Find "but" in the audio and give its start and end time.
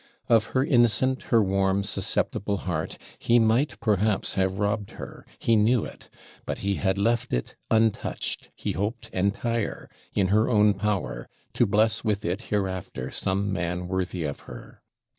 6.43-6.57